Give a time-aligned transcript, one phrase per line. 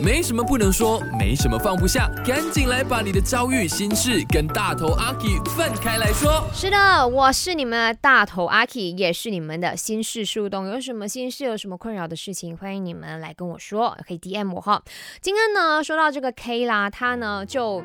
[0.00, 6.46] 没什么不能说，没什么放不下，赶紧来把你的遭遇、心事跟大头阿 K 分开来说。
[6.52, 10.68] 是的，我是你们的大头阿 K，也是你们的心事树洞。
[10.68, 14.82] 有什么心事，有什么困扰的事情，欢迎你们来跟我说，可以 DM 我哈。
[15.20, 17.82] 今天呢，说到这个 K 啦，他呢就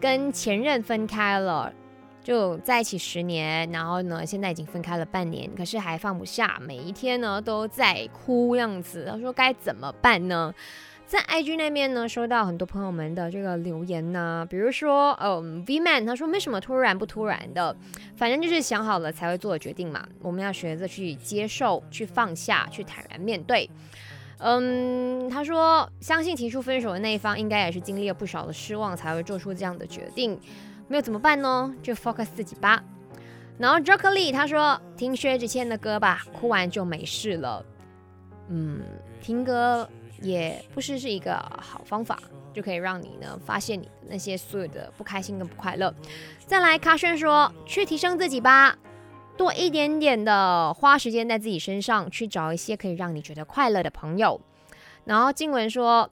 [0.00, 1.72] 跟前任分开了。
[2.20, 9.08] 就在一起十年，然后呢，现在已经分开了半年，可是还放不下，每一天呢都在哭样子。
[9.10, 10.52] 他说该怎么办呢？
[11.08, 17.74] 在 IG 那边呢，收到很多朋友们的这个留言呢，比如说，嗯，V Man 他说没什么突然不突然的，
[18.14, 20.06] 反正就是想好了才会做的决定嘛。
[20.20, 23.70] 我们要学着去接受、去放下、去坦然面对。
[24.40, 30.38] 嗯，他说相信提出分手的那一方应该也是经历了不少的失望才会做出这样的决定。
[30.88, 31.74] 没有怎么办呢？
[31.82, 32.84] 就 focus 自己吧。
[33.56, 37.64] 然后 Jokely 他说听薛之谦的歌吧，哭完就没事了。
[38.50, 38.82] 嗯，
[39.22, 39.88] 听歌
[40.20, 42.18] 也不是是一个好方法，
[42.52, 45.94] 就可以让你呢发现你那些所有的不开心跟不快乐。
[46.46, 48.76] 再来，卡轩说去提升自己吧，
[49.36, 54.40] 多一点点的花时间在自己身上，去找一些可以让你觉得快乐的朋友。
[55.04, 56.10] 然后静文说。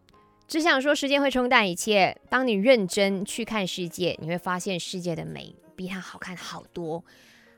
[0.48, 2.16] 只想说，时间会冲淡一切。
[2.28, 7.02] 当你认真去看世界，你会发现世界的美比它好看好多。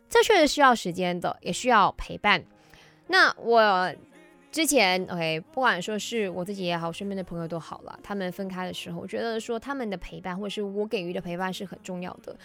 [0.09, 2.43] 这确实需要时间的，也需要陪伴。
[3.09, 3.93] 那我
[4.59, 12.37] 之前，OK，不管说是我自己也好，身边的朋友都好了，他们分开的时候，我觉得说他们的陪伴，或者是我给予的陪伴是很重要的。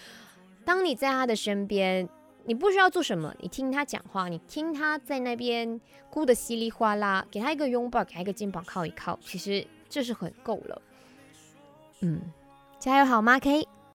[0.63, 2.07] 当你在他的身边，
[2.45, 9.65] 你不需要做什么，你听他讲话，你听他在那边哭的稀里哗啦，给他一个拥抱，给他一个肩膀靠一靠，其实。
[9.89, 10.81] 这是很够了，
[12.01, 12.21] 嗯，
[12.77, 13.67] 加油好吗？K。